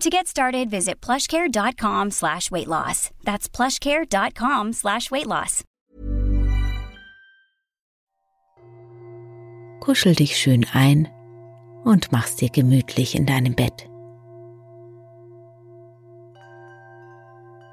To 0.00 0.08
get 0.08 0.26
started, 0.26 0.70
visit 0.70 1.02
plushcare.com 1.02 2.10
slash 2.10 2.50
weight 2.50 2.68
loss. 2.68 3.10
That's 3.22 3.50
plushcare.com 3.50 4.72
slash 4.72 5.10
weight 5.10 5.26
loss. 5.26 5.62
Kuschel 9.80 10.14
dich 10.14 10.38
schön 10.38 10.64
ein 10.72 11.06
und 11.84 12.12
mach's 12.12 12.36
dir 12.36 12.48
gemütlich 12.48 13.14
in 13.14 13.26
deinem 13.26 13.54
Bett. 13.54 13.90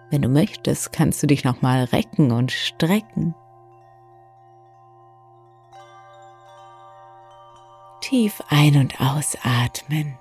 Wenn 0.10 0.22
du 0.22 0.28
möchtest, 0.28 0.92
kannst 0.92 1.24
du 1.24 1.28
dich 1.28 1.46
nochmal 1.46 1.86
recken 1.86 2.32
und 2.34 2.52
strecken. 2.52 3.36
Tief 8.02 8.42
ein- 8.50 8.78
und 8.78 9.00
ausatmen. 9.00 10.18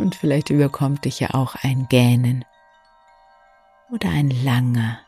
Und 0.00 0.14
vielleicht 0.14 0.50
überkommt 0.50 1.04
dich 1.04 1.20
ja 1.20 1.30
auch 1.34 1.54
ein 1.62 1.86
Gähnen 1.88 2.44
oder 3.90 4.08
ein 4.10 4.30
langer, 4.30 4.98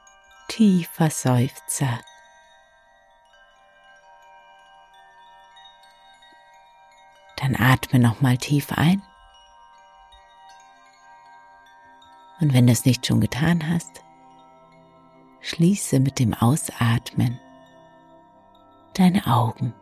tiefer 0.48 1.10
Seufzer. 1.10 2.00
Dann 7.36 7.56
atme 7.56 7.98
nochmal 7.98 8.38
tief 8.38 8.72
ein. 8.72 9.02
Und 12.40 12.52
wenn 12.52 12.66
du 12.66 12.72
es 12.72 12.84
nicht 12.84 13.06
schon 13.06 13.20
getan 13.20 13.68
hast, 13.68 14.02
schließe 15.40 16.00
mit 16.00 16.18
dem 16.18 16.34
Ausatmen 16.34 17.40
deine 18.94 19.26
Augen. 19.26 19.74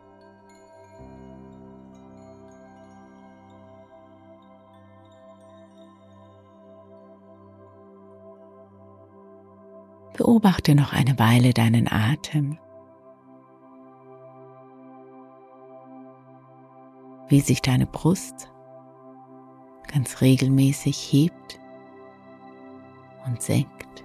Beobachte 10.35 10.75
noch 10.75 10.91
eine 10.91 11.17
Weile 11.17 11.53
deinen 11.53 11.87
Atem, 11.89 12.57
wie 17.29 17.39
sich 17.39 17.61
deine 17.61 17.85
Brust 17.85 18.51
ganz 19.87 20.19
regelmäßig 20.19 20.97
hebt 20.97 21.57
und 23.25 23.41
senkt. 23.41 24.03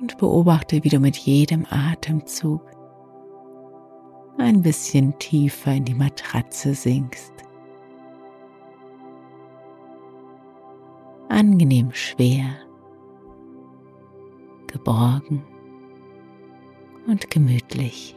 Und 0.00 0.18
beobachte, 0.18 0.84
wie 0.84 0.90
du 0.90 1.00
mit 1.00 1.16
jedem 1.16 1.64
Atemzug 1.70 2.60
ein 4.36 4.60
bisschen 4.60 5.18
tiefer 5.18 5.72
in 5.72 5.86
die 5.86 5.94
Matratze 5.94 6.74
sinkst. 6.74 7.45
Angenehm 11.28 11.92
schwer, 11.92 12.46
geborgen 14.66 15.44
und 17.06 17.30
gemütlich. 17.30 18.16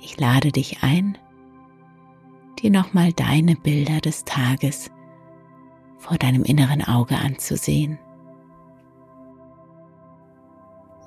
Ich 0.00 0.18
lade 0.18 0.50
dich 0.52 0.82
ein, 0.82 1.18
dir 2.60 2.70
nochmal 2.70 3.12
deine 3.12 3.54
Bilder 3.54 4.00
des 4.00 4.24
Tages 4.24 4.90
vor 5.98 6.16
deinem 6.16 6.42
inneren 6.42 6.82
Auge 6.82 7.16
anzusehen. 7.16 7.98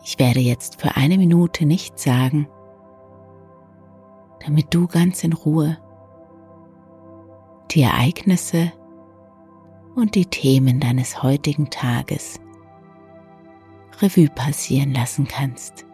Ich 0.04 0.20
werde 0.20 0.40
jetzt 0.40 0.80
für 0.82 0.96
eine 0.96 1.18
Minute 1.18 1.66
nichts 1.66 2.04
sagen, 2.04 2.48
damit 4.46 4.74
du 4.74 4.88
ganz 4.88 5.24
in 5.24 5.34
Ruhe 5.34 5.78
die 7.72 7.82
Ereignisse 7.82 8.72
und 9.96 10.16
die 10.16 10.26
Themen 10.26 10.80
deines 10.80 11.24
heutigen 11.24 11.70
Tages 11.70 12.40
Revue 14.02 14.30
passieren 14.30 14.94
lassen 14.94 15.28
kannst. 15.28 15.86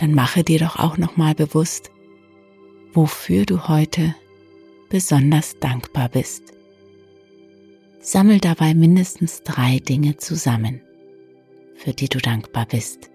Dann 0.00 0.14
mache 0.14 0.42
dir 0.42 0.58
doch 0.58 0.76
auch 0.78 0.96
nochmal 0.96 1.34
bewusst, 1.34 1.90
wofür 2.94 3.44
du 3.44 3.68
heute 3.68 4.14
besonders 4.88 5.58
dankbar 5.60 6.08
bist. 6.08 6.42
Sammel 8.00 8.40
dabei 8.40 8.72
mindestens 8.72 9.42
drei 9.42 9.78
Dinge 9.78 10.16
zusammen, 10.16 10.80
für 11.74 11.92
die 11.92 12.08
du 12.08 12.18
dankbar 12.18 12.64
bist. 12.64 13.10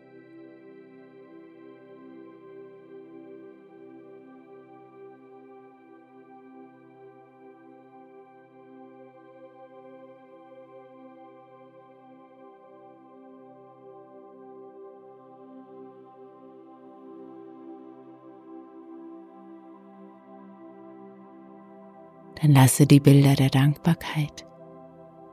Dann 22.46 22.54
lasse 22.54 22.86
die 22.86 23.00
Bilder 23.00 23.34
der 23.34 23.50
Dankbarkeit 23.50 24.46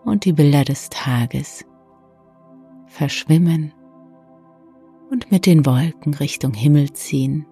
und 0.03 0.25
die 0.25 0.33
Bilder 0.33 0.65
des 0.65 0.89
Tages 0.89 1.63
verschwimmen 2.87 3.75
und 5.11 5.31
mit 5.31 5.45
den 5.45 5.67
Wolken 5.67 6.15
Richtung 6.15 6.55
Himmel 6.55 6.95
ziehen. 6.95 7.45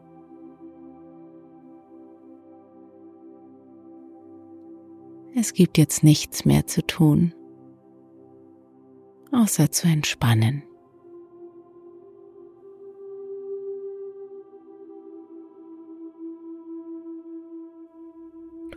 Es 5.37 5.53
gibt 5.53 5.77
jetzt 5.77 6.03
nichts 6.03 6.47
mehr 6.47 6.67
zu 6.67 6.87
tun, 6.87 7.35
außer 9.31 9.71
zu 9.71 9.89
entspannen. 9.89 10.63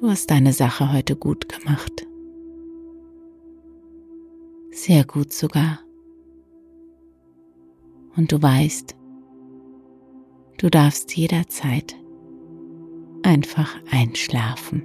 Du 0.03 0.09
hast 0.09 0.29
deine 0.29 0.51
Sache 0.51 0.91
heute 0.91 1.15
gut 1.15 1.47
gemacht. 1.47 2.05
Sehr 4.69 5.05
gut 5.05 5.31
sogar. 5.31 5.79
Und 8.17 8.29
du 8.29 8.41
weißt, 8.41 8.97
du 10.57 10.69
darfst 10.69 11.15
jederzeit 11.15 11.95
einfach 13.23 13.77
einschlafen. 13.91 14.83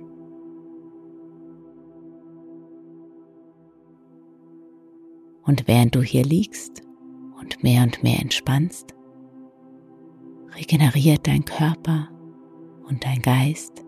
Und 5.42 5.66
während 5.66 5.96
du 5.96 6.00
hier 6.00 6.22
liegst 6.22 6.82
und 7.40 7.60
mehr 7.64 7.82
und 7.82 8.04
mehr 8.04 8.20
entspannst, 8.20 8.94
regeneriert 10.54 11.26
dein 11.26 11.44
Körper 11.44 12.08
und 12.88 13.04
dein 13.04 13.20
Geist. 13.20 13.84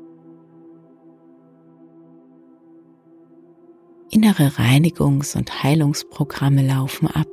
Innere 4.13 4.49
Reinigungs- 4.49 5.37
und 5.37 5.63
Heilungsprogramme 5.63 6.67
laufen 6.67 7.07
ab. 7.07 7.29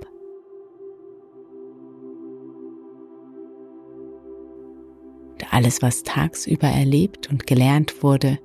Und 5.31 5.53
alles, 5.53 5.81
was 5.81 6.03
tagsüber 6.03 6.67
erlebt 6.67 7.31
und 7.31 7.47
gelernt 7.47 8.03
wurde, 8.03 8.37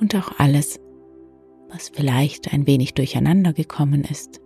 und 0.00 0.16
auch 0.16 0.32
alles, 0.38 0.80
was 1.68 1.90
vielleicht 1.90 2.52
ein 2.52 2.66
wenig 2.66 2.94
durcheinander 2.94 3.52
gekommen 3.52 4.02
ist, 4.02 4.40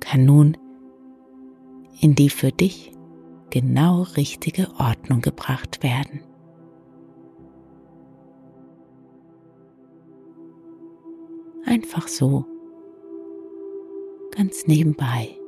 kann 0.00 0.24
nun 0.24 0.56
in 2.00 2.14
die 2.16 2.30
für 2.30 2.50
dich 2.50 2.92
genau 3.50 4.02
richtige 4.16 4.68
Ordnung 4.78 5.20
gebracht 5.20 5.84
werden. 5.84 6.20
Einfach 11.84 12.08
so, 12.08 12.46
ganz 14.30 14.66
nebenbei. 14.66 15.38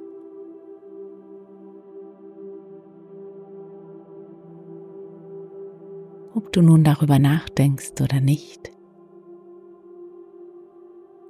Ob 6.35 6.53
du 6.53 6.61
nun 6.61 6.85
darüber 6.85 7.19
nachdenkst 7.19 8.03
oder 8.03 8.21
nicht, 8.21 8.71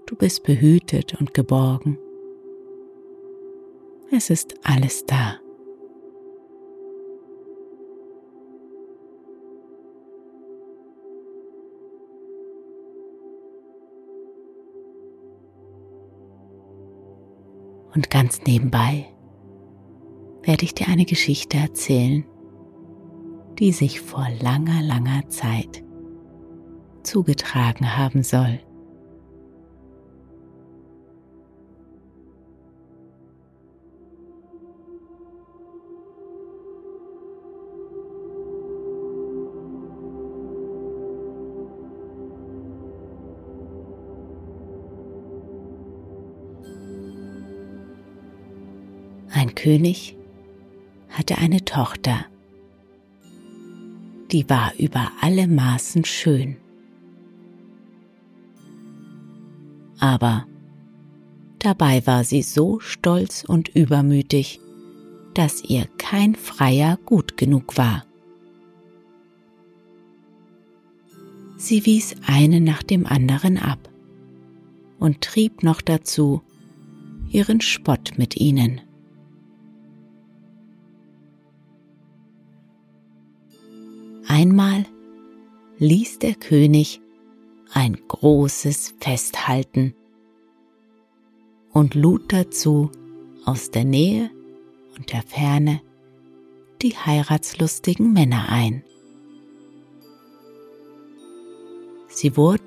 Du 0.06 0.14
bist 0.14 0.44
behütet 0.44 1.20
und 1.20 1.35
geborgen. 1.35 1.99
Es 4.12 4.31
ist 4.31 4.55
alles 4.62 5.05
da. 5.05 5.41
Und 17.97 18.11
ganz 18.11 18.43
nebenbei 18.47 19.07
werde 20.43 20.65
ich 20.65 20.75
dir 20.75 20.87
eine 20.89 21.07
Geschichte 21.07 21.57
erzählen, 21.57 22.27
die 23.59 23.73
sich 23.73 24.03
vor 24.03 24.29
langer, 24.43 24.83
langer 24.83 25.27
Zeit 25.31 25.83
zugetragen 27.03 27.97
haben 27.97 28.23
soll. 28.23 28.61
König 49.67 50.17
hatte 51.09 51.39
eine 51.39 51.65
Tochter, 51.65 52.27
die 54.31 54.49
war 54.49 54.73
über 54.79 55.11
alle 55.21 55.49
Maßen 55.49 56.05
schön. 56.05 56.55
Aber 59.99 60.47
dabei 61.59 62.07
war 62.07 62.23
sie 62.23 62.43
so 62.43 62.79
stolz 62.79 63.43
und 63.43 63.67
übermütig, 63.75 64.61
dass 65.35 65.65
ihr 65.65 65.89
kein 65.99 66.37
Freier 66.37 66.97
gut 67.05 67.37
genug 67.37 67.77
war. 67.77 68.05
Sie 71.57 71.85
wies 71.87 72.15
einen 72.25 72.62
nach 72.62 72.85
dem 72.85 73.05
anderen 73.05 73.59
ab 73.59 73.89
und 75.01 75.23
trieb 75.23 75.65
noch 75.65 75.81
dazu 75.81 76.41
ihren 77.33 77.61
Spott 77.61 78.12
mit 78.17 78.37
ihnen. 78.37 78.86
Einmal 84.28 84.84
ließ 85.78 86.19
der 86.19 86.34
König 86.34 87.00
ein 87.73 87.96
großes 88.08 88.94
Fest 89.00 89.46
halten 89.46 89.94
und 91.73 91.94
lud 91.94 92.32
dazu 92.32 92.90
aus 93.44 93.70
der 93.70 93.84
Nähe 93.84 94.31
und 94.96 95.12
der 95.12 95.23
Ferne 95.23 95.81
die 96.82 96.96
heiratslustigen 96.96 98.12
Männer 98.12 98.49
ein. 98.49 98.82
Sie 102.08 102.37
wurden, 102.37 102.64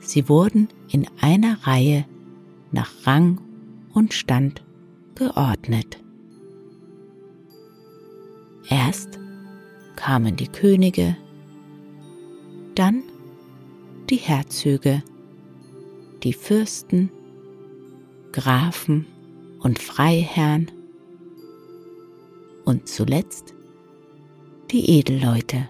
sie 0.00 0.28
wurden 0.28 0.68
in 0.90 1.06
einer 1.20 1.66
Reihe 1.66 2.04
nach 2.70 3.06
Rang 3.06 3.40
und 3.94 4.12
Stand 4.12 4.62
geordnet. 5.14 6.02
Erst 8.68 9.18
kamen 9.98 10.36
die 10.36 10.46
Könige, 10.46 11.16
dann 12.76 13.02
die 14.08 14.16
Herzöge, 14.16 15.02
die 16.22 16.32
Fürsten, 16.32 17.10
Grafen 18.30 19.06
und 19.58 19.80
Freiherren 19.80 20.70
und 22.64 22.86
zuletzt 22.86 23.54
die 24.70 24.88
Edelleute. 24.88 25.68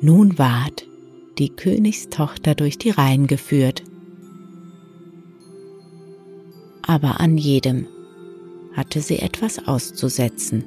Nun 0.00 0.38
ward 0.38 0.86
die 1.38 1.48
Königstochter 1.48 2.54
durch 2.54 2.78
die 2.78 2.90
Reihen 2.90 3.26
geführt, 3.26 3.82
aber 6.82 7.18
an 7.18 7.36
jedem 7.36 7.88
hatte 8.74 9.00
sie 9.00 9.18
etwas 9.18 9.66
auszusetzen. 9.66 10.64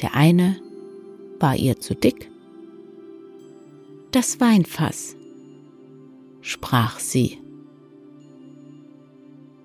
Der 0.00 0.14
eine 0.14 0.60
war 1.40 1.56
ihr 1.56 1.80
zu 1.80 1.94
dick. 1.94 2.30
Das 4.12 4.40
Weinfass, 4.40 5.16
sprach 6.40 6.98
sie. 6.98 7.38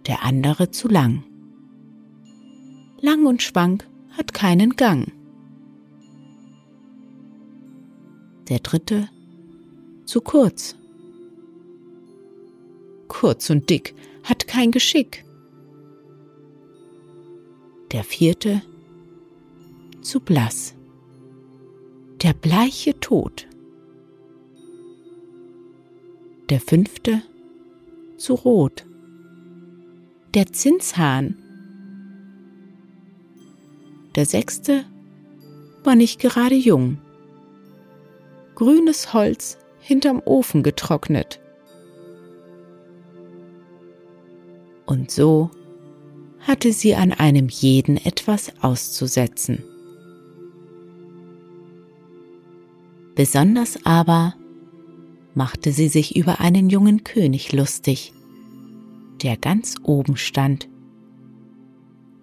Der 0.08 0.24
andere 0.24 0.72
zu 0.72 0.88
lang. 0.88 1.24
Lang 3.00 3.26
und 3.26 3.42
schwank 3.42 3.88
hat 4.12 4.34
keinen 4.34 4.76
Gang. 4.76 5.12
Der 8.50 8.60
dritte 8.60 9.10
zu 10.06 10.22
kurz 10.22 10.76
kurz 13.12 13.50
und 13.50 13.70
dick, 13.70 13.94
hat 14.24 14.48
kein 14.48 14.72
Geschick. 14.72 15.26
Der 17.92 18.06
vierte 18.06 18.62
zu 20.02 20.22
blass. 20.22 20.76
Der 22.24 22.34
bleiche 22.34 22.98
Tod. 23.02 23.48
Der 26.50 26.62
fünfte 26.62 27.22
zu 28.16 28.34
rot. 28.34 28.86
Der 30.34 30.48
Zinshahn. 30.48 31.38
Der 34.16 34.26
sechste 34.26 34.86
war 35.84 35.96
nicht 35.96 36.22
gerade 36.22 36.56
jung. 36.56 36.98
Grünes 38.56 39.14
Holz 39.14 39.58
hinterm 39.82 40.22
Ofen 40.24 40.64
getrocknet. 40.64 41.41
Und 44.92 45.10
so 45.10 45.50
hatte 46.42 46.74
sie 46.74 46.96
an 46.96 47.14
einem 47.14 47.48
jeden 47.48 47.96
etwas 47.96 48.52
auszusetzen. 48.60 49.64
Besonders 53.16 53.86
aber 53.86 54.36
machte 55.34 55.72
sie 55.72 55.88
sich 55.88 56.18
über 56.18 56.42
einen 56.42 56.70
jungen 56.70 57.06
König 57.06 57.54
lustig, 57.54 58.12
der 59.24 59.38
ganz 59.38 59.76
oben 59.82 60.18
stand 60.18 60.68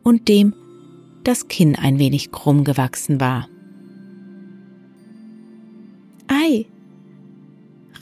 und 0.03 0.29
dem 0.29 0.53
das 1.25 1.49
Kinn 1.49 1.75
ein 1.75 1.99
wenig 1.99 2.33
krumm 2.33 2.65
gewachsen 2.65 3.19
war. 3.19 3.49
Ei, 6.27 6.67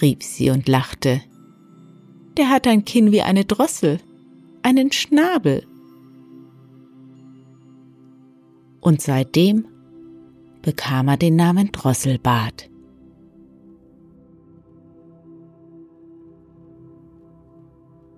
rief 0.02 0.24
sie 0.24 0.50
und 0.50 0.66
lachte, 0.66 1.22
der 2.36 2.48
hat 2.48 2.66
ein 2.66 2.84
Kinn 2.84 3.12
wie 3.12 3.22
eine 3.22 3.44
Drossel, 3.44 4.00
einen 4.66 4.90
Schnabel. 4.90 5.64
Und 8.80 9.00
seitdem 9.00 9.64
bekam 10.60 11.06
er 11.06 11.16
den 11.16 11.36
Namen 11.36 11.70
Drosselbart. 11.70 12.68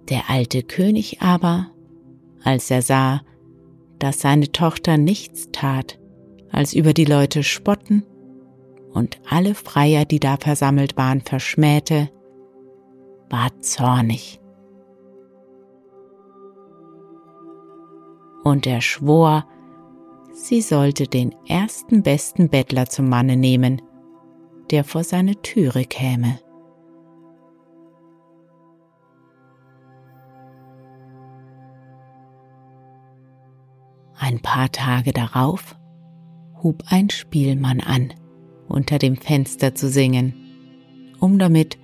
Der 0.08 0.30
alte 0.30 0.62
König 0.62 1.20
aber, 1.20 1.70
als 2.42 2.70
er 2.70 2.80
sah, 2.80 3.20
dass 3.98 4.20
seine 4.20 4.50
Tochter 4.50 4.96
nichts 4.96 5.50
tat, 5.52 5.98
als 6.50 6.72
über 6.72 6.94
die 6.94 7.04
Leute 7.04 7.42
spotten 7.42 8.04
und 8.94 9.20
alle 9.28 9.54
Freier, 9.54 10.06
die 10.06 10.18
da 10.18 10.38
versammelt 10.38 10.96
waren, 10.96 11.20
verschmähte, 11.20 12.08
war 13.28 13.50
zornig. 13.60 14.40
Und 18.48 18.66
er 18.66 18.80
schwor, 18.80 19.46
sie 20.32 20.62
sollte 20.62 21.06
den 21.06 21.34
ersten 21.46 22.02
besten 22.02 22.48
Bettler 22.48 22.86
zum 22.86 23.06
Manne 23.06 23.36
nehmen, 23.36 23.82
der 24.70 24.84
vor 24.84 25.04
seine 25.04 25.36
Türe 25.42 25.84
käme. 25.84 26.40
Ein 34.18 34.40
paar 34.40 34.72
Tage 34.72 35.12
darauf 35.12 35.76
hub 36.62 36.84
ein 36.86 37.10
Spielmann 37.10 37.80
an, 37.80 38.14
unter 38.66 38.98
dem 38.98 39.16
Fenster 39.18 39.74
zu 39.74 39.90
singen, 39.90 40.32
um 41.20 41.38
damit 41.38 41.76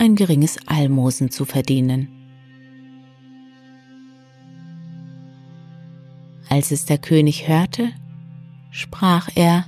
ein 0.00 0.16
geringes 0.16 0.58
Almosen 0.66 1.30
zu 1.30 1.44
verdienen. 1.44 2.21
Als 6.52 6.70
es 6.70 6.84
der 6.84 6.98
König 6.98 7.48
hörte, 7.48 7.94
sprach 8.70 9.30
er, 9.36 9.64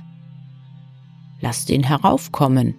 Lasst 1.41 1.71
ihn 1.71 1.81
heraufkommen. 1.81 2.75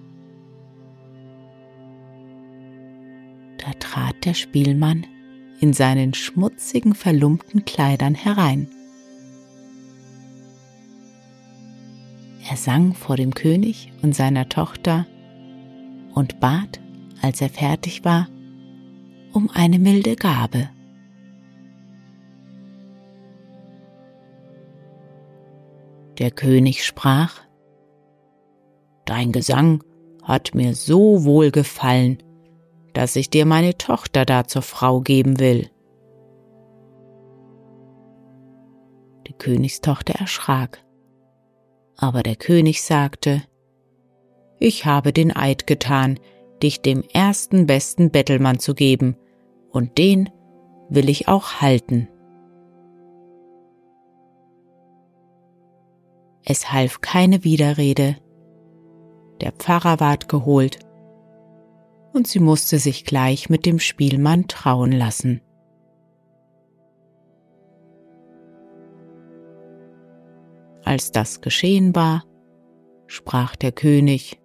Da 3.59 3.73
trat 3.81 4.25
der 4.25 4.35
Spielmann 4.35 5.09
in 5.59 5.73
seinen 5.73 6.15
schmutzigen, 6.15 6.95
verlumpten 6.95 7.65
Kleidern 7.65 8.15
herein. 8.15 8.69
Er 12.49 12.57
sang 12.57 12.95
vor 12.95 13.17
dem 13.17 13.35
König 13.35 13.93
und 14.03 14.15
seiner 14.15 14.49
Tochter 14.49 15.05
und 16.15 16.39
bat, 16.39 16.81
als 17.23 17.41
er 17.41 17.49
fertig 17.49 18.05
war, 18.05 18.29
um 19.33 19.51
eine 19.51 19.81
milde 19.81 20.15
Gabe. 20.15 20.71
Der 26.19 26.31
König 26.31 26.85
sprach, 26.85 27.41
Dein 29.05 29.33
Gesang 29.33 29.85
hat 30.23 30.55
mir 30.55 30.75
so 30.75 31.25
wohl 31.25 31.51
gefallen, 31.51 32.19
dass 32.93 33.15
ich 33.17 33.31
dir 33.31 33.47
meine 33.47 33.79
Tochter 33.79 34.25
da 34.25 34.45
zur 34.47 34.63
Frau 34.63 35.01
geben 35.01 35.39
will. 35.39 35.71
Die 39.29 39.35
Königstochter 39.35 40.15
erschrak 40.15 40.83
aber 41.97 42.23
der 42.23 42.37
König 42.37 42.83
sagte, 42.83 43.43
Ich 44.59 44.87
habe 44.87 45.13
den 45.13 45.35
Eid 45.35 45.67
getan, 45.67 46.19
dich 46.63 46.83
dem 46.83 47.03
ersten 47.13 47.67
besten 47.67 48.11
Bettelmann 48.11 48.59
zu 48.59 48.75
geben, 48.75 49.17
und 49.71 49.99
den 49.99 50.31
will 50.89 51.09
ich 51.09 51.29
auch 51.29 51.61
halten. 51.61 52.09
Es 56.49 56.73
half 56.73 57.01
keine 57.01 57.43
Widerrede. 57.43 58.17
Der 59.41 59.51
Pfarrer 59.51 59.99
ward 59.99 60.29
geholt, 60.29 60.79
und 62.13 62.29
sie 62.29 62.39
musste 62.39 62.79
sich 62.79 63.05
gleich 63.05 63.51
mit 63.51 63.67
dem 63.67 63.81
Spielmann 63.81 64.47
trauen 64.47 64.93
lassen. 64.93 65.43
Als 70.85 71.11
das 71.11 71.41
geschehen 71.41 71.97
war, 71.97 72.25
sprach 73.09 73.57
der 73.57 73.73
König, 73.73 74.41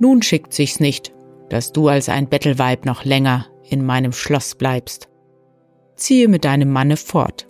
Nun 0.00 0.20
schickt 0.20 0.52
sich's 0.52 0.80
nicht, 0.80 1.14
dass 1.48 1.72
du 1.72 1.86
als 1.86 2.08
ein 2.08 2.28
Bettelweib 2.28 2.84
noch 2.84 3.04
länger 3.04 3.46
in 3.62 3.86
meinem 3.86 4.12
Schloss 4.12 4.56
bleibst. 4.56 5.08
Ziehe 5.94 6.26
mit 6.26 6.44
deinem 6.44 6.72
Manne 6.72 6.96
fort. 6.96 7.46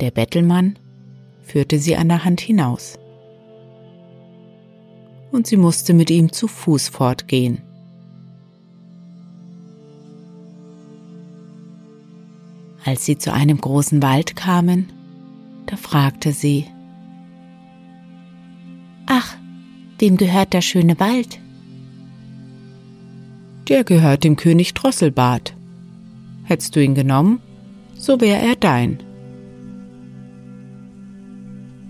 Der 0.00 0.10
Bettelmann 0.10 0.78
führte 1.42 1.78
sie 1.78 1.94
an 1.96 2.08
der 2.08 2.24
Hand 2.24 2.40
hinaus, 2.40 2.98
und 5.30 5.46
sie 5.46 5.58
musste 5.58 5.92
mit 5.92 6.10
ihm 6.10 6.32
zu 6.32 6.48
Fuß 6.48 6.88
fortgehen. 6.88 7.58
Als 12.84 13.04
sie 13.04 13.18
zu 13.18 13.32
einem 13.32 13.60
großen 13.60 14.02
Wald 14.02 14.36
kamen, 14.36 14.90
da 15.66 15.76
fragte 15.76 16.32
sie, 16.32 16.66
Ach, 19.06 19.36
wem 19.98 20.16
gehört 20.16 20.54
der 20.54 20.62
schöne 20.62 20.98
Wald? 20.98 21.38
Der 23.68 23.84
gehört 23.84 24.24
dem 24.24 24.36
König 24.36 24.72
Drosselbart. 24.72 25.54
Hättest 26.44 26.74
du 26.74 26.82
ihn 26.82 26.94
genommen, 26.94 27.40
so 27.94 28.20
wär 28.20 28.40
er 28.40 28.56
dein. 28.56 28.98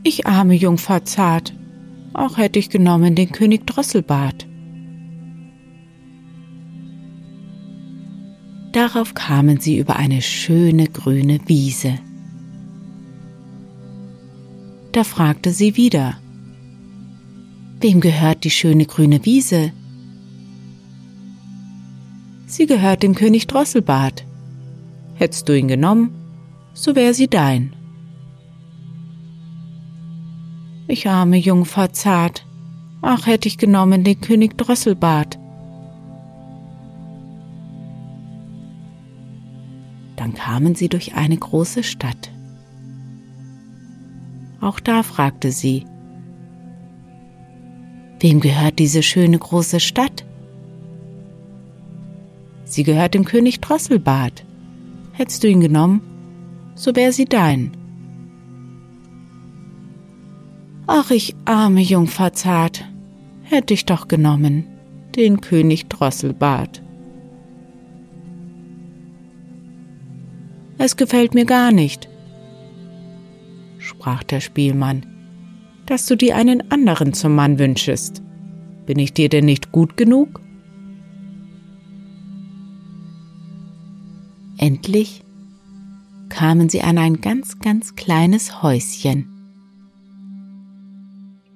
Ich 0.03 0.27
arme 0.27 0.55
Jungfer 0.55 1.05
zart, 1.05 1.55
auch 2.15 2.39
hätte 2.39 2.59
ich 2.59 2.71
genommen 2.71 3.15
den 3.15 3.33
König 3.33 3.67
Drosselbart. 3.67 4.47
Darauf 8.73 9.15
kamen 9.15 9.61
sie 9.61 9.79
über 9.79 9.97
eine 9.97 10.23
schöne 10.23 10.87
grüne 10.87 11.41
Wiese. 11.47 11.99
Da 14.93 15.05
fragte 15.05 15.53
sie 15.53 15.77
wieder, 15.77 16.17
Wem 17.81 18.01
gehört 18.01 18.45
die 18.45 18.51
schöne 18.51 18.87
grüne 18.87 19.25
Wiese? 19.25 19.73
Sie 22.47 22.67
gehört 22.67 23.03
dem 23.03 23.15
König 23.15 23.47
Drosselbart. 23.47 24.27
Hättest 25.15 25.49
du 25.49 25.57
ihn 25.57 25.69
genommen, 25.69 26.11
so 26.75 26.95
wär 26.95 27.15
sie 27.15 27.29
dein. 27.29 27.75
Ich 30.91 31.09
arme 31.09 31.37
Jungfer 31.37 31.93
zart, 31.93 32.45
ach 33.01 33.29
hätte 33.29 33.47
ich 33.47 33.59
genommen 33.59 34.03
den 34.03 34.21
König 34.21 34.59
Drosselbart. 34.59 35.39
Dann 40.17 40.35
kamen 40.35 40.75
sie 40.75 40.89
durch 40.89 41.15
eine 41.15 41.37
große 41.37 41.85
Stadt. 41.85 42.33
Auch 44.61 44.81
da 44.81 45.05
fragte 45.05 45.53
sie, 45.53 45.85
Wem 48.19 48.41
gehört 48.41 48.81
diese 48.81 49.05
schöne 49.05 49.39
große 49.39 49.79
Stadt? 49.79 50.25
Sie 52.65 52.83
gehört 52.83 53.15
dem 53.15 53.25
König 53.25 53.61
Drosselbart. 53.61 54.45
Hättest 55.13 55.45
du 55.45 55.47
ihn 55.47 55.61
genommen, 55.61 56.01
so 56.75 56.97
wär 56.97 57.13
sie 57.13 57.27
dein. 57.27 57.80
Ach, 60.93 61.13
ich 61.13 61.37
arme 61.45 61.83
Jungfer 61.83 62.33
zart, 62.33 62.85
hätte 63.43 63.75
ich 63.75 63.87
doch 63.87 64.09
genommen, 64.09 64.67
den 65.15 65.41
König 65.41 65.87
Drosselbart. 65.87 66.83
Es 70.79 70.97
gefällt 70.97 71.33
mir 71.33 71.45
gar 71.45 71.71
nicht, 71.71 72.09
sprach 73.79 74.25
der 74.25 74.41
Spielmann. 74.41 75.07
dass 75.87 76.07
du 76.07 76.17
dir 76.17 76.35
einen 76.37 76.73
anderen 76.73 77.13
zum 77.13 77.37
Mann 77.37 77.61
wünschest. 77.61 78.21
Bin 78.87 78.99
ich 78.99 79.13
dir 79.13 79.29
denn 79.29 79.45
nicht 79.45 79.71
gut 79.71 79.97
genug? 79.97 80.41
Endlich 84.57 85.23
kamen 86.29 86.69
sie 86.69 86.83
an 86.83 86.99
ein 86.99 87.21
ganz, 87.21 87.61
ganz 87.61 87.95
kleines 87.95 88.63
Häuschen. 88.63 89.40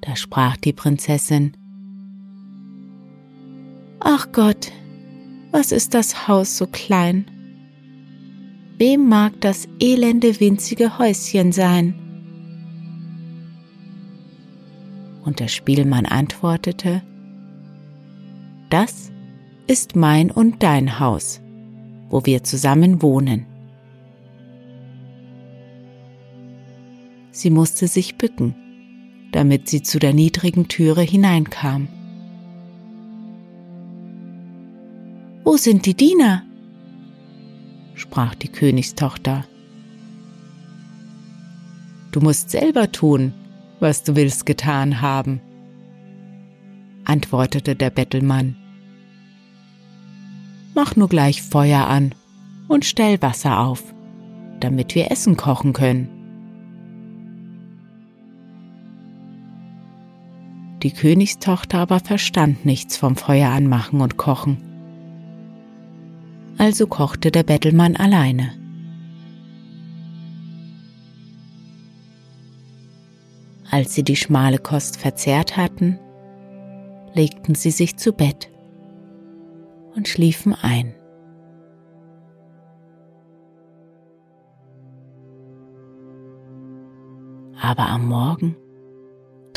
Da 0.05 0.17
sprach 0.17 0.59
die 0.59 0.75
Prinzessin, 0.75 1.57
Ach 4.01 4.33
Gott, 4.33 4.71
was 5.51 5.73
ist 5.73 5.95
das 5.95 6.29
Haus 6.29 6.59
so 6.59 6.67
klein? 6.67 7.25
Wem 8.77 9.09
mag 9.09 9.41
das 9.41 9.67
elende 9.81 10.41
winzige 10.41 10.99
Häuschen 10.99 11.53
sein? 11.53 11.95
Und 15.25 15.41
der 15.41 15.49
Spielmann 15.49 16.05
antwortete, 16.05 17.03
Das 18.69 19.11
ist 19.67 19.97
mein 19.97 20.31
und 20.31 20.63
dein 20.63 21.01
Haus, 21.01 21.41
wo 22.11 22.27
wir 22.27 22.45
zusammen 22.45 23.01
wohnen. 23.01 23.47
Sie 27.31 27.49
musste 27.49 27.89
sich 27.89 28.19
bücken, 28.19 28.55
damit 29.35 29.69
sie 29.69 29.83
zu 29.83 29.99
der 29.99 30.15
niedrigen 30.15 30.69
Türe 30.69 31.03
hineinkam. 31.03 31.89
Wo 35.43 35.57
sind 35.57 35.87
die 35.87 35.95
Diener? 35.95 36.45
sprach 37.95 38.37
die 38.37 38.47
Königstochter. 38.47 39.45
Du 42.13 42.21
musst 42.21 42.51
selber 42.51 42.93
tun, 42.93 43.33
was 43.81 44.05
du 44.05 44.15
willst 44.15 44.47
getan 44.47 45.01
haben, 45.01 45.41
antwortete 47.05 47.75
der 47.75 47.91
Bettelmann. 47.91 48.55
Mach 50.77 50.95
nur 50.95 51.09
gleich 51.09 51.43
Feuer 51.43 51.89
an 51.89 52.15
und 52.69 52.85
stell 52.85 53.21
Wasser 53.21 53.59
auf, 53.59 53.83
damit 54.61 54.95
wir 54.95 55.11
Essen 55.11 55.37
kochen 55.37 55.73
können. 55.73 56.14
Die 60.85 60.93
Königstochter 60.93 61.79
aber 61.79 61.99
verstand 61.99 62.67
nichts 62.67 62.99
vom 62.99 63.17
Feuer 63.17 63.49
anmachen 63.49 64.03
und 64.03 64.19
kochen. 64.19 64.59
Also 66.59 66.87
kochte 66.87 67.31
der 67.31 67.43
Bettelmann 67.43 67.97
alleine. 67.97 68.53
Als 73.71 73.95
sie 73.95 74.03
die 74.03 74.15
schmale 74.15 74.59
Kost 74.59 74.99
verzehrt 74.99 75.57
hatten, 75.57 75.99
legten 77.15 77.55
sie 77.55 77.71
sich 77.71 77.97
zu 77.97 78.13
Bett 78.13 78.51
und 79.97 80.07
schliefen 80.07 80.53
ein. 80.53 80.95
Aber 87.59 87.87
am 87.87 88.07
Morgen 88.07 88.55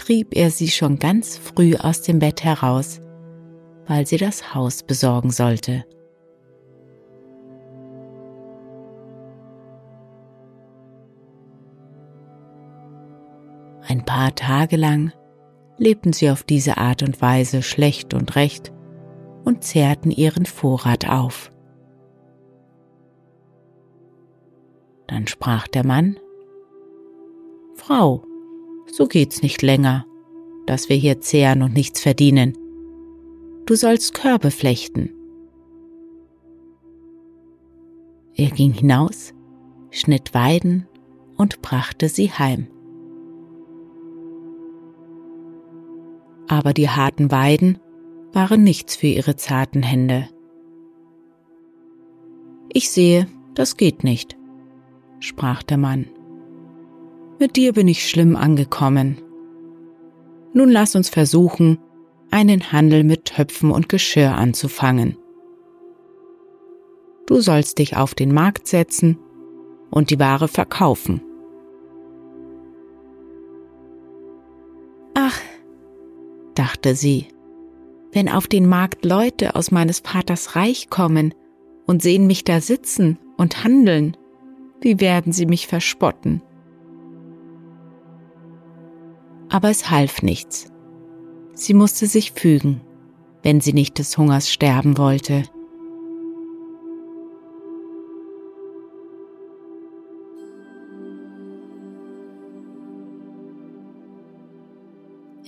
trieb 0.07 0.37
er 0.37 0.51
sie 0.51 0.69
schon 0.69 0.99
ganz 0.99 1.37
früh 1.37 1.75
aus 1.75 2.01
dem 2.01 2.19
Bett 2.19 2.41
heraus, 2.41 3.01
weil 3.87 4.07
sie 4.07 4.15
das 4.15 4.55
Haus 4.55 4.83
besorgen 4.83 5.31
sollte. 5.31 5.83
Ein 13.85 14.05
paar 14.05 14.33
Tage 14.33 14.77
lang 14.77 15.11
lebten 15.77 16.13
sie 16.13 16.29
auf 16.29 16.43
diese 16.43 16.77
Art 16.77 17.03
und 17.03 17.21
Weise 17.21 17.61
schlecht 17.61 18.13
und 18.13 18.37
recht 18.37 18.71
und 19.43 19.65
zehrten 19.65 20.11
ihren 20.11 20.45
Vorrat 20.45 21.09
auf. 21.09 21.51
Dann 25.07 25.27
sprach 25.27 25.67
der 25.67 25.85
Mann, 25.85 26.17
Frau, 27.75 28.23
so 28.91 29.07
geht's 29.07 29.41
nicht 29.41 29.61
länger, 29.61 30.05
dass 30.65 30.89
wir 30.89 30.95
hier 30.95 31.21
zehren 31.21 31.61
und 31.61 31.73
nichts 31.73 32.01
verdienen. 32.01 32.57
Du 33.65 33.75
sollst 33.75 34.13
Körbe 34.13 34.51
flechten. 34.51 35.11
Er 38.35 38.49
ging 38.49 38.71
hinaus, 38.71 39.33
schnitt 39.91 40.33
Weiden 40.33 40.87
und 41.37 41.61
brachte 41.61 42.07
sie 42.09 42.31
heim. 42.31 42.67
Aber 46.47 46.73
die 46.73 46.89
harten 46.89 47.31
Weiden 47.31 47.79
waren 48.31 48.63
nichts 48.63 48.95
für 48.95 49.07
ihre 49.07 49.35
zarten 49.35 49.83
Hände. 49.83 50.29
Ich 52.71 52.89
sehe, 52.91 53.27
das 53.55 53.75
geht 53.75 54.03
nicht, 54.03 54.37
sprach 55.19 55.63
der 55.63 55.77
Mann. 55.77 56.05
Mit 57.39 57.55
dir 57.55 57.73
bin 57.73 57.87
ich 57.87 58.09
schlimm 58.09 58.35
angekommen. 58.35 59.21
Nun 60.53 60.69
lass 60.69 60.95
uns 60.95 61.09
versuchen, 61.09 61.77
einen 62.31 62.71
Handel 62.71 63.03
mit 63.03 63.25
Töpfen 63.25 63.69
und 63.69 63.89
Geschirr 63.89 64.33
anzufangen. 64.33 65.17
Du 67.27 67.39
sollst 67.39 67.77
dich 67.77 67.95
auf 67.95 68.15
den 68.15 68.33
Markt 68.33 68.67
setzen 68.67 69.19
und 69.91 70.09
die 70.09 70.19
Ware 70.19 70.47
verkaufen. 70.47 71.21
Ach, 75.13 75.39
dachte 76.55 76.95
sie, 76.95 77.27
wenn 78.13 78.29
auf 78.29 78.47
den 78.47 78.67
Markt 78.67 79.05
Leute 79.05 79.55
aus 79.55 79.69
meines 79.69 79.99
Vaters 79.99 80.55
Reich 80.55 80.89
kommen 80.89 81.35
und 81.85 82.01
sehen 82.01 82.25
mich 82.25 82.43
da 82.45 82.61
sitzen 82.61 83.19
und 83.37 83.63
handeln, 83.63 84.17
wie 84.81 84.99
werden 84.99 85.33
sie 85.33 85.45
mich 85.45 85.67
verspotten? 85.67 86.41
Aber 89.49 89.69
es 89.69 89.89
half 89.89 90.21
nichts. 90.21 90.71
Sie 91.53 91.73
musste 91.73 92.05
sich 92.05 92.31
fügen, 92.31 92.81
wenn 93.43 93.61
sie 93.61 93.73
nicht 93.73 93.97
des 93.99 94.17
Hungers 94.17 94.51
sterben 94.51 94.97
wollte. 94.97 95.43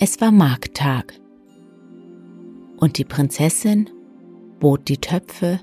Es 0.01 0.21
war 0.21 0.31
Markttag 0.31 1.19
und 2.77 2.97
die 2.97 3.03
Prinzessin 3.03 3.89
bot 4.59 4.87
die 4.87 4.97
Töpfe 4.97 5.59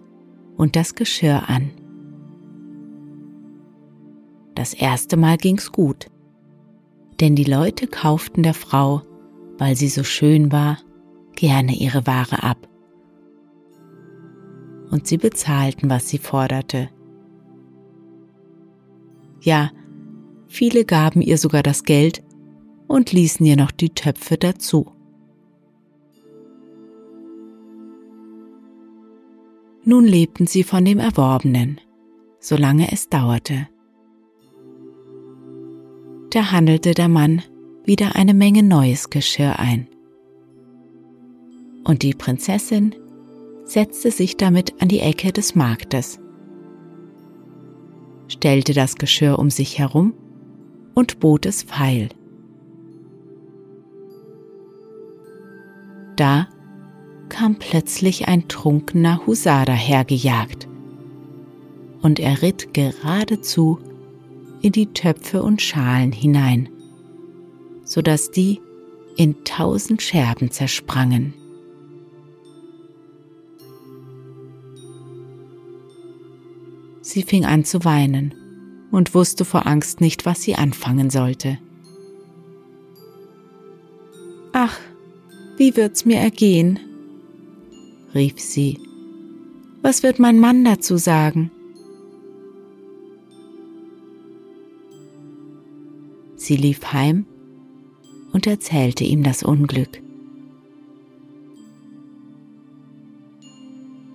und 0.58 0.76
das 0.76 0.94
Geschirr 0.94 1.48
an. 1.48 1.70
Das 4.54 4.74
erste 4.74 5.16
Mal 5.16 5.38
ging's 5.38 5.72
gut 5.72 6.08
denn 7.20 7.34
die 7.34 7.44
Leute 7.44 7.86
kauften 7.86 8.42
der 8.42 8.54
Frau, 8.54 9.02
weil 9.58 9.76
sie 9.76 9.88
so 9.88 10.04
schön 10.04 10.52
war, 10.52 10.78
gerne 11.34 11.74
ihre 11.74 12.06
Ware 12.06 12.42
ab. 12.42 12.68
Und 14.90 15.06
sie 15.06 15.16
bezahlten, 15.16 15.90
was 15.90 16.08
sie 16.08 16.18
forderte. 16.18 16.90
Ja, 19.40 19.70
viele 20.46 20.84
gaben 20.84 21.20
ihr 21.20 21.38
sogar 21.38 21.62
das 21.62 21.84
Geld 21.84 22.22
und 22.86 23.12
ließen 23.12 23.44
ihr 23.44 23.56
noch 23.56 23.70
die 23.70 23.90
Töpfe 23.90 24.36
dazu. 24.36 24.92
Nun 29.84 30.04
lebten 30.04 30.46
sie 30.46 30.64
von 30.64 30.84
dem 30.84 30.98
Erworbenen, 30.98 31.80
solange 32.40 32.92
es 32.92 33.08
dauerte 33.08 33.68
da 36.36 36.52
handelte 36.52 36.92
der 36.92 37.08
Mann 37.08 37.40
wieder 37.86 38.14
eine 38.14 38.34
Menge 38.34 38.62
neues 38.62 39.08
Geschirr 39.08 39.58
ein. 39.58 39.88
Und 41.82 42.02
die 42.02 42.12
Prinzessin 42.12 42.94
setzte 43.64 44.10
sich 44.10 44.36
damit 44.36 44.82
an 44.82 44.88
die 44.88 45.00
Ecke 45.00 45.32
des 45.32 45.54
Marktes, 45.54 46.20
stellte 48.28 48.74
das 48.74 48.96
Geschirr 48.96 49.38
um 49.38 49.48
sich 49.48 49.78
herum 49.78 50.12
und 50.94 51.20
bot 51.20 51.46
es 51.46 51.62
feil. 51.62 52.10
Da 56.16 56.48
kam 57.30 57.56
plötzlich 57.58 58.28
ein 58.28 58.46
trunkener 58.46 59.26
Husar 59.26 59.64
dahergejagt, 59.64 60.68
und 62.02 62.20
er 62.20 62.42
ritt 62.42 62.74
geradezu 62.74 63.78
in 64.62 64.72
die 64.72 64.92
Töpfe 64.92 65.42
und 65.42 65.62
Schalen 65.62 66.12
hinein, 66.12 66.68
so 67.84 68.02
dass 68.02 68.30
die 68.30 68.60
in 69.16 69.44
tausend 69.44 70.02
Scherben 70.02 70.50
zersprangen. 70.50 71.34
Sie 77.00 77.22
fing 77.22 77.44
an 77.44 77.64
zu 77.64 77.84
weinen 77.84 78.34
und 78.90 79.14
wusste 79.14 79.44
vor 79.44 79.66
Angst 79.66 80.00
nicht, 80.00 80.26
was 80.26 80.42
sie 80.42 80.56
anfangen 80.56 81.08
sollte. 81.10 81.58
Ach, 84.52 84.78
wie 85.56 85.76
wird's 85.76 86.04
mir 86.04 86.18
ergehen? 86.18 86.80
rief 88.14 88.40
sie. 88.40 88.80
Was 89.82 90.02
wird 90.02 90.18
mein 90.18 90.40
Mann 90.40 90.64
dazu 90.64 90.96
sagen? 90.96 91.50
Sie 96.46 96.56
lief 96.56 96.92
heim 96.92 97.26
und 98.30 98.46
erzählte 98.46 99.02
ihm 99.02 99.24
das 99.24 99.42
Unglück. 99.42 100.00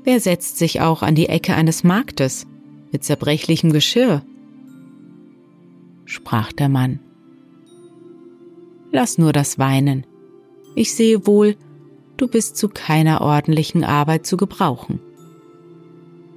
Wer 0.05 0.21
setzt 0.21 0.57
sich 0.57 0.79
auch 0.79 1.03
an 1.03 1.13
die 1.13 1.27
Ecke 1.27 1.55
eines 1.55 1.83
Marktes 1.83 2.47
mit 2.93 3.03
zerbrechlichem 3.03 3.73
Geschirr? 3.73 4.23
sprach 6.05 6.53
der 6.53 6.69
Mann. 6.69 7.01
Lass 8.93 9.17
nur 9.17 9.33
das 9.33 9.59
Weinen. 9.59 10.07
Ich 10.73 10.93
sehe 10.93 11.27
wohl, 11.27 11.57
du 12.15 12.29
bist 12.29 12.55
zu 12.55 12.69
keiner 12.69 13.19
ordentlichen 13.19 13.83
Arbeit 13.83 14.25
zu 14.25 14.37
gebrauchen. 14.37 15.01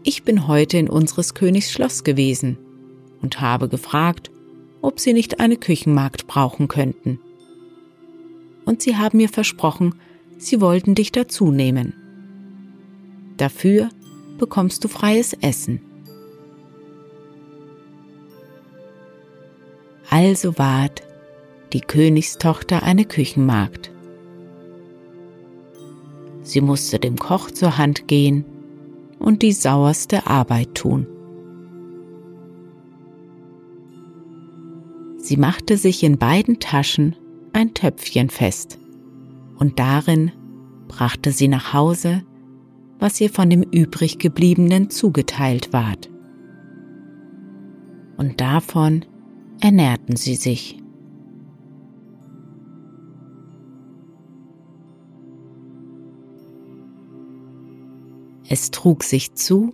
Ich 0.02 0.24
bin 0.24 0.48
heute 0.48 0.76
in 0.76 0.90
unseres 0.90 1.34
Königs 1.34 1.70
Schloss 1.70 2.02
gewesen 2.02 2.58
und 3.22 3.40
habe 3.40 3.68
gefragt, 3.68 4.32
ob 4.84 5.00
sie 5.00 5.14
nicht 5.14 5.40
eine 5.40 5.56
Küchenmagd 5.56 6.26
brauchen 6.26 6.68
könnten. 6.68 7.18
Und 8.66 8.82
sie 8.82 8.96
haben 8.96 9.16
mir 9.16 9.30
versprochen, 9.30 9.94
sie 10.36 10.60
wollten 10.60 10.94
dich 10.94 11.10
dazu 11.10 11.50
nehmen. 11.50 11.94
Dafür 13.38 13.88
bekommst 14.38 14.84
du 14.84 14.88
freies 14.88 15.32
Essen. 15.32 15.80
Also 20.10 20.58
ward 20.58 21.02
die 21.72 21.80
Königstochter 21.80 22.82
eine 22.82 23.06
Küchenmagd. 23.06 23.90
Sie 26.42 26.60
musste 26.60 26.98
dem 26.98 27.16
Koch 27.16 27.50
zur 27.50 27.78
Hand 27.78 28.06
gehen 28.06 28.44
und 29.18 29.40
die 29.40 29.52
sauerste 29.52 30.26
Arbeit 30.26 30.74
tun. 30.74 31.06
Sie 35.24 35.38
machte 35.38 35.78
sich 35.78 36.02
in 36.02 36.18
beiden 36.18 36.60
Taschen 36.60 37.16
ein 37.54 37.72
Töpfchen 37.72 38.28
fest 38.28 38.78
und 39.56 39.78
darin 39.78 40.32
brachte 40.86 41.32
sie 41.32 41.48
nach 41.48 41.72
Hause, 41.72 42.24
was 42.98 43.18
ihr 43.22 43.30
von 43.30 43.48
dem 43.48 43.62
übrig 43.62 44.18
gebliebenen 44.18 44.90
zugeteilt 44.90 45.72
ward. 45.72 46.10
Und 48.18 48.42
davon 48.42 49.06
ernährten 49.62 50.14
sie 50.16 50.34
sich. 50.34 50.78
Es 58.46 58.70
trug 58.70 59.02
sich 59.02 59.32
zu, 59.32 59.72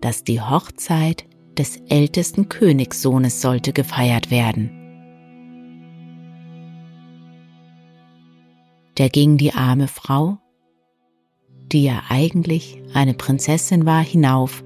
dass 0.00 0.24
die 0.24 0.40
Hochzeit 0.40 1.28
des 1.58 1.80
ältesten 1.88 2.48
Königssohnes 2.48 3.40
sollte 3.40 3.72
gefeiert 3.72 4.30
werden. 4.30 4.70
Da 8.96 9.08
ging 9.08 9.36
die 9.36 9.52
arme 9.52 9.88
Frau, 9.88 10.38
die 11.72 11.84
ja 11.84 12.02
eigentlich 12.08 12.82
eine 12.94 13.14
Prinzessin 13.14 13.84
war, 13.84 14.02
hinauf, 14.02 14.64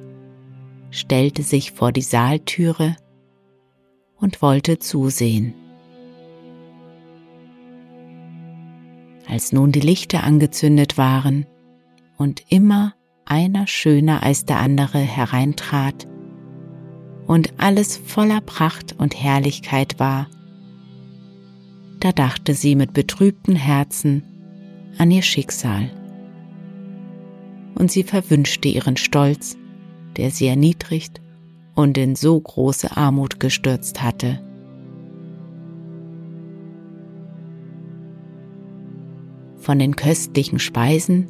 stellte 0.91 1.43
sich 1.43 1.73
vor 1.73 1.93
die 1.93 2.03
Saaltüre 2.03 2.97
und 4.17 4.43
wollte 4.43 4.79
zusehen. 4.79 5.55
Als 9.29 9.53
nun 9.53 9.73
die 9.73 9.81
Lichter 9.81 10.25
angezündet 10.25 10.99
waren 10.99 11.47
und 12.17 12.43
immer 12.49 12.95
einer 13.25 13.67
schöner 13.67 14.23
als 14.23 14.45
der 14.45 14.59
andere 14.59 14.99
hereintrat 14.99 16.07
und 17.31 17.53
alles 17.59 17.97
voller 17.97 18.41
Pracht 18.41 18.97
und 18.99 19.15
Herrlichkeit 19.15 20.01
war, 20.01 20.27
da 22.01 22.11
dachte 22.11 22.55
sie 22.55 22.75
mit 22.75 22.93
betrübtem 22.93 23.55
Herzen 23.55 24.25
an 24.99 25.13
ihr 25.13 25.23
Schicksal. 25.23 25.91
Und 27.77 27.93
sie 27.93 28.03
verwünschte 28.03 28.67
ihren 28.67 28.97
Stolz, 28.97 29.57
der 30.17 30.33
sie 30.33 30.49
erniedrigt 30.49 31.21
und 31.77 31.97
in 31.99 32.17
so 32.17 32.41
große 32.41 32.97
Armut 32.97 33.39
gestürzt 33.39 34.03
hatte. 34.03 34.41
Von 39.59 39.79
den 39.79 39.95
köstlichen 39.95 40.59
Speisen, 40.59 41.29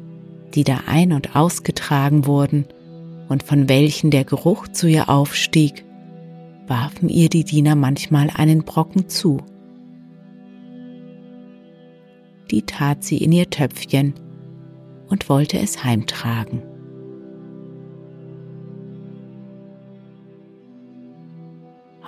die 0.55 0.63
da 0.63 0.79
ein- 0.87 1.13
und 1.13 1.35
ausgetragen 1.35 2.25
wurden 2.25 2.65
und 3.29 3.43
von 3.43 3.69
welchen 3.69 4.09
der 4.09 4.23
Geruch 4.23 4.67
zu 4.67 4.87
ihr 4.87 5.07
aufstieg, 5.07 5.85
warfen 6.71 7.09
ihr 7.09 7.27
die 7.27 7.43
Diener 7.43 7.75
manchmal 7.75 8.29
einen 8.33 8.63
Brocken 8.63 9.09
zu. 9.09 9.41
Die 12.49 12.61
tat 12.61 13.03
sie 13.03 13.17
in 13.17 13.33
ihr 13.33 13.49
Töpfchen 13.49 14.13
und 15.09 15.27
wollte 15.27 15.59
es 15.59 15.83
heimtragen. 15.83 16.61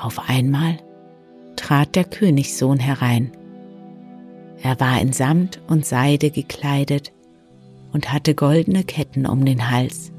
Auf 0.02 0.30
einmal 0.30 0.78
trat 1.58 1.98
der 1.98 2.06
Königssohn 2.06 2.80
herein. 2.80 3.34
Er 4.62 4.80
war 4.80 5.02
in 5.02 5.12
Samt 5.12 5.62
und 5.68 5.86
Seide 5.86 6.32
gekleidet 6.32 7.12
und 7.92 8.14
hatte 8.14 8.34
goldene 8.34 8.86
Ketten 8.86 9.26
um 9.26 9.44
den 9.44 9.72
Hals. 9.72 10.13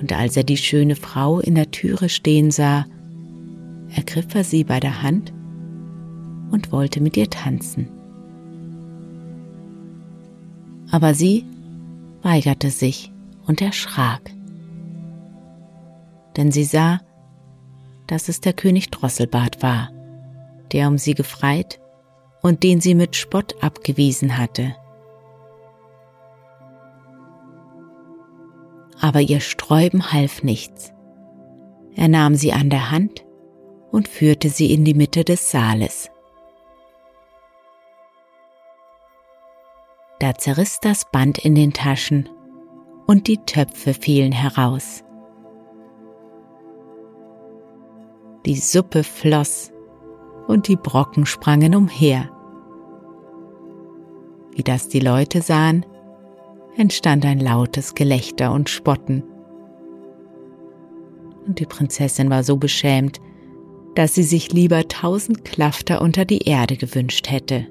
Und 0.00 0.12
als 0.12 0.36
er 0.36 0.44
die 0.44 0.56
schöne 0.56 0.96
Frau 0.96 1.40
in 1.40 1.54
der 1.54 1.70
Türe 1.70 2.08
stehen 2.08 2.50
sah, 2.50 2.86
ergriff 3.94 4.34
er 4.34 4.44
sie 4.44 4.64
bei 4.64 4.80
der 4.80 5.02
Hand 5.02 5.32
und 6.50 6.72
wollte 6.72 7.00
mit 7.00 7.16
ihr 7.16 7.28
tanzen. 7.28 7.88
Aber 10.90 11.14
sie 11.14 11.44
weigerte 12.22 12.70
sich 12.70 13.12
und 13.46 13.60
erschrak 13.60 14.32
denn 16.36 16.52
sie 16.52 16.64
sah, 16.64 17.00
dass 18.06 18.28
es 18.28 18.40
der 18.40 18.52
König 18.52 18.90
Drosselbart 18.90 19.62
war, 19.62 19.90
der 20.72 20.88
um 20.88 20.98
sie 20.98 21.14
gefreit 21.14 21.80
und 22.42 22.62
den 22.62 22.80
sie 22.80 22.94
mit 22.94 23.16
Spott 23.16 23.62
abgewiesen 23.62 24.38
hatte. 24.38 24.74
Aber 29.00 29.20
ihr 29.20 29.40
Sträuben 29.40 30.12
half 30.12 30.42
nichts. 30.42 30.92
Er 31.94 32.08
nahm 32.08 32.34
sie 32.34 32.52
an 32.52 32.70
der 32.70 32.90
Hand 32.90 33.24
und 33.90 34.08
führte 34.08 34.48
sie 34.48 34.72
in 34.72 34.84
die 34.84 34.94
Mitte 34.94 35.24
des 35.24 35.50
Saales. 35.50 36.10
Da 40.18 40.34
zerriss 40.34 40.80
das 40.80 41.10
Band 41.10 41.38
in 41.38 41.54
den 41.54 41.72
Taschen 41.72 42.28
und 43.06 43.26
die 43.26 43.38
Töpfe 43.38 43.94
fielen 43.94 44.32
heraus. 44.32 45.02
die 48.46 48.56
Suppe 48.56 49.04
floss 49.04 49.72
und 50.46 50.68
die 50.68 50.76
Brocken 50.76 51.26
sprangen 51.26 51.74
umher. 51.74 52.30
Wie 54.52 54.62
das 54.62 54.88
die 54.88 55.00
Leute 55.00 55.42
sahen, 55.42 55.86
entstand 56.80 57.24
ein 57.24 57.38
lautes 57.38 57.94
Gelächter 57.94 58.52
und 58.52 58.68
Spotten. 58.68 59.22
Und 61.46 61.60
die 61.60 61.66
Prinzessin 61.66 62.30
war 62.30 62.42
so 62.42 62.56
beschämt, 62.56 63.20
dass 63.94 64.14
sie 64.14 64.22
sich 64.22 64.52
lieber 64.52 64.88
tausend 64.88 65.44
Klafter 65.44 66.00
unter 66.02 66.24
die 66.24 66.48
Erde 66.48 66.76
gewünscht 66.76 67.30
hätte. 67.30 67.66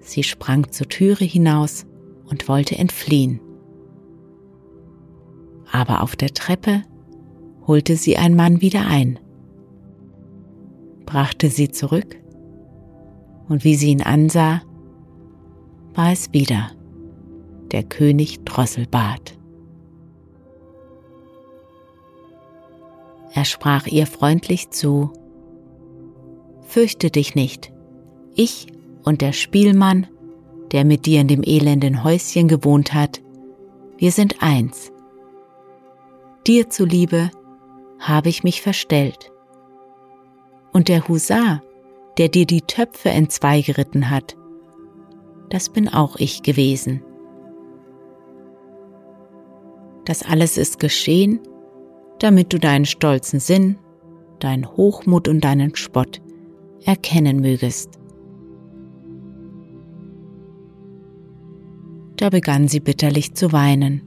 Sie 0.00 0.22
sprang 0.22 0.70
zur 0.70 0.88
Türe 0.88 1.24
hinaus 1.24 1.86
und 2.28 2.48
wollte 2.48 2.76
entfliehen 2.76 3.40
aber 5.72 6.02
auf 6.02 6.14
der 6.14 6.32
Treppe 6.32 6.82
holte 7.66 7.96
sie 7.96 8.16
ein 8.16 8.36
Mann 8.36 8.60
wieder 8.60 8.86
ein, 8.86 9.18
brachte 11.06 11.48
sie 11.48 11.70
zurück 11.70 12.16
und 13.48 13.64
wie 13.64 13.74
sie 13.74 13.88
ihn 13.88 14.02
ansah, 14.02 14.62
war 15.94 16.12
es 16.12 16.32
wieder. 16.32 16.70
Der 17.70 17.82
König 17.82 18.44
Drosselbart. 18.44 19.38
Er 23.34 23.44
sprach 23.44 23.86
ihr 23.86 24.06
freundlich 24.06 24.70
zu, 24.70 25.10
Fürchte 26.66 27.10
dich 27.10 27.34
nicht, 27.34 27.72
ich 28.34 28.66
und 29.04 29.20
der 29.20 29.32
Spielmann, 29.32 30.06
der 30.70 30.84
mit 30.84 31.06
dir 31.06 31.20
in 31.20 31.28
dem 31.28 31.42
elenden 31.42 32.02
Häuschen 32.02 32.48
gewohnt 32.48 32.94
hat, 32.94 33.20
wir 33.98 34.10
sind 34.10 34.42
eins. 34.42 34.90
Dir 36.46 36.70
zuliebe 36.70 37.30
habe 37.98 38.28
ich 38.28 38.42
mich 38.42 38.62
verstellt. 38.62 39.30
Und 40.72 40.88
der 40.88 41.06
Husar, 41.08 41.62
der 42.18 42.28
dir 42.28 42.46
die 42.46 42.62
Töpfe 42.62 43.10
entzweigeritten 43.10 44.10
hat, 44.10 44.36
das 45.52 45.68
bin 45.68 45.90
auch 45.90 46.16
ich 46.16 46.42
gewesen. 46.42 47.02
Das 50.06 50.22
alles 50.22 50.56
ist 50.56 50.78
geschehen, 50.78 51.40
damit 52.20 52.54
du 52.54 52.58
deinen 52.58 52.86
stolzen 52.86 53.38
Sinn, 53.38 53.76
deinen 54.40 54.66
Hochmut 54.66 55.28
und 55.28 55.44
deinen 55.44 55.76
Spott 55.76 56.22
erkennen 56.86 57.40
mögest. 57.40 57.98
Da 62.16 62.30
begann 62.30 62.66
sie 62.66 62.80
bitterlich 62.80 63.34
zu 63.34 63.52
weinen 63.52 64.00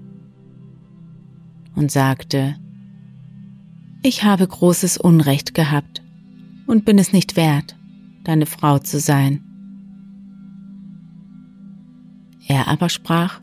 und 1.76 1.92
sagte, 1.92 2.56
Ich 4.02 4.24
habe 4.24 4.48
großes 4.48 4.98
Unrecht 4.98 5.54
gehabt 5.54 6.02
und 6.66 6.86
bin 6.86 6.98
es 6.98 7.14
nicht 7.14 7.36
wert, 7.36 7.78
deine 8.24 8.48
Frau 8.48 8.80
zu 8.80 9.00
sein. 9.00 9.55
Er 12.48 12.68
aber 12.68 12.90
sprach, 12.90 13.42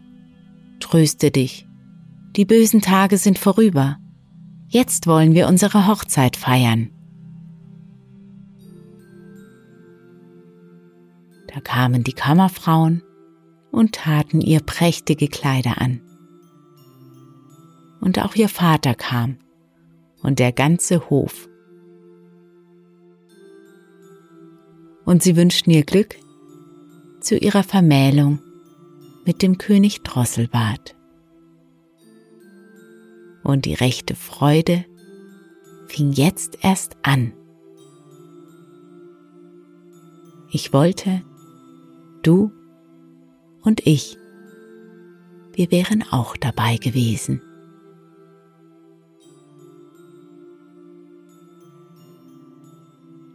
Tröste 0.83 1.31
dich, 1.31 1.67
die 2.37 2.45
bösen 2.45 2.83
Tage 2.83 3.17
sind 3.17 3.39
vorüber, 3.39 3.99
jetzt 4.67 5.07
wollen 5.07 5.33
wir 5.33 5.47
unsere 5.47 5.87
Hochzeit 5.87 6.37
feiern. 6.37 6.91
Da 11.47 11.61
kamen 11.61 12.03
die 12.03 12.13
Kammerfrauen 12.13 13.03
und 13.71 13.95
taten 13.95 14.41
ihr 14.41 14.61
prächtige 14.61 15.29
Kleider 15.29 15.81
an. 15.81 16.01
Und 18.01 18.19
auch 18.19 18.35
ihr 18.35 18.49
Vater 18.49 18.95
kam 18.95 19.39
und 20.23 20.41
der 20.41 20.53
ganze 20.53 21.09
Hof. 21.11 21.49
Und 25.05 25.23
sie 25.23 25.37
wünschten 25.37 25.73
ihr 25.73 25.85
Glück 25.85 26.17
zu 27.21 27.37
ihrer 27.37 27.63
Vermählung 27.63 28.41
mit 29.25 29.43
dem 29.43 29.59
König 29.59 30.03
Drosselbart. 30.03 30.97
Und 33.43 33.65
die 33.65 33.75
rechte 33.75 34.15
Freude 34.15 34.85
fing 35.87 36.13
jetzt 36.13 36.59
erst 36.63 36.97
an. 37.03 37.33
Ich 40.51 40.73
wollte, 40.73 41.23
du 42.23 42.53
und 43.63 43.87
ich, 43.87 44.17
wir 45.55 45.71
wären 45.71 46.03
auch 46.11 46.37
dabei 46.37 46.77
gewesen. 46.77 47.41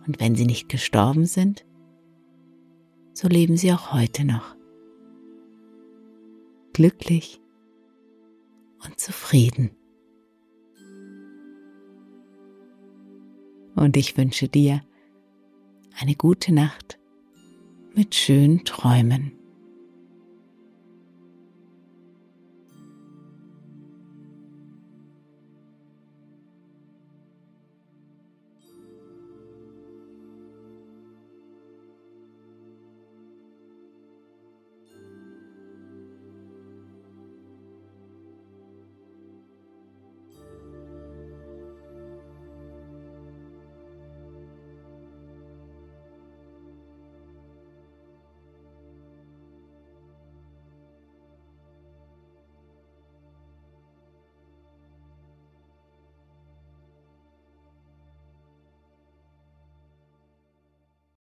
Und 0.06 0.20
wenn 0.20 0.36
sie 0.36 0.46
nicht 0.46 0.70
gestorben 0.70 1.26
sind, 1.26 1.66
so 3.14 3.28
leben 3.28 3.58
sie 3.58 3.74
auch 3.74 3.92
heute 3.94 4.24
noch. 4.24 4.57
Glücklich 6.78 7.42
und 8.86 9.00
zufrieden. 9.00 9.72
Und 13.76 13.98
ich 13.98 14.16
wünsche 14.16 14.48
dir 14.48 14.84
eine 16.00 16.14
gute 16.14 16.54
Nacht 16.54 17.00
mit 17.96 18.14
schönen 18.14 18.64
Träumen. 18.64 19.37